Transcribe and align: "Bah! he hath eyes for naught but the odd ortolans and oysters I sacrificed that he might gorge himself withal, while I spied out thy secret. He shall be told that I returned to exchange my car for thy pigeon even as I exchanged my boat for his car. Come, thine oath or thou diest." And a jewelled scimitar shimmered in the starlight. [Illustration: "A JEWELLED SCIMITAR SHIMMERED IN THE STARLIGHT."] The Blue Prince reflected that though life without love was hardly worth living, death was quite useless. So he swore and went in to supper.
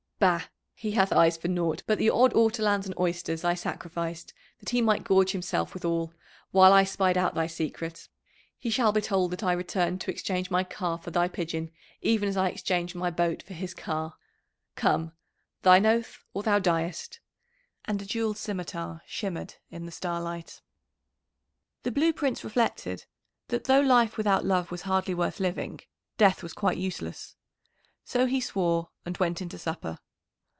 "Bah! 0.21 0.43
he 0.75 0.91
hath 0.91 1.11
eyes 1.11 1.35
for 1.35 1.47
naught 1.47 1.81
but 1.87 1.97
the 1.97 2.11
odd 2.11 2.31
ortolans 2.35 2.85
and 2.85 2.93
oysters 2.99 3.43
I 3.43 3.55
sacrificed 3.55 4.35
that 4.59 4.69
he 4.69 4.79
might 4.79 5.03
gorge 5.03 5.31
himself 5.31 5.73
withal, 5.73 6.13
while 6.51 6.71
I 6.71 6.83
spied 6.83 7.17
out 7.17 7.33
thy 7.33 7.47
secret. 7.47 8.07
He 8.59 8.69
shall 8.69 8.91
be 8.91 9.01
told 9.01 9.31
that 9.31 9.41
I 9.41 9.51
returned 9.53 9.99
to 10.01 10.11
exchange 10.11 10.51
my 10.51 10.63
car 10.63 10.99
for 10.99 11.09
thy 11.09 11.27
pigeon 11.27 11.71
even 12.03 12.29
as 12.29 12.37
I 12.37 12.49
exchanged 12.49 12.93
my 12.93 13.09
boat 13.09 13.41
for 13.41 13.55
his 13.55 13.73
car. 13.73 14.13
Come, 14.75 15.13
thine 15.63 15.87
oath 15.87 16.23
or 16.35 16.43
thou 16.43 16.59
diest." 16.59 17.19
And 17.85 17.99
a 17.99 18.05
jewelled 18.05 18.37
scimitar 18.37 19.01
shimmered 19.07 19.55
in 19.71 19.87
the 19.87 19.91
starlight. 19.91 20.61
[Illustration: 21.83 21.83
"A 21.83 21.89
JEWELLED 21.89 22.17
SCIMITAR 22.19 22.19
SHIMMERED 22.19 22.27
IN 22.27 22.35
THE 22.37 23.01
STARLIGHT."] 23.01 23.05
The 23.53 23.61
Blue 23.63 23.63
Prince 23.63 23.63
reflected 23.63 23.63
that 23.63 23.63
though 23.63 23.95
life 23.95 24.17
without 24.17 24.45
love 24.45 24.69
was 24.69 24.83
hardly 24.83 25.15
worth 25.15 25.39
living, 25.39 25.79
death 26.19 26.43
was 26.43 26.53
quite 26.53 26.77
useless. 26.77 27.35
So 28.05 28.27
he 28.27 28.39
swore 28.39 28.91
and 29.03 29.17
went 29.17 29.41
in 29.41 29.49
to 29.49 29.57
supper. 29.57 29.97